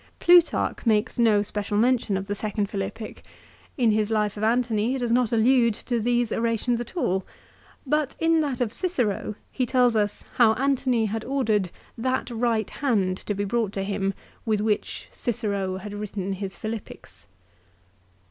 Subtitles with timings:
[0.17, 3.23] Plutarch makes no special mention of the second Philippic.
[3.77, 7.23] In his life of Antony he does not allude to these orations at all,
[7.85, 11.27] but in that of Cicero he tells us how Antony THE PHILIPPICS.
[11.27, 15.93] 245 had ordered that right hand to be brought to him with which" Cicero had
[15.93, 17.27] written his Philippics."